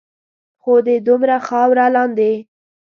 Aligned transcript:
خو 0.61 0.73
د 0.85 0.87
دومره 1.07 1.35
خاورو 1.47 1.85
لاندے 1.95 2.31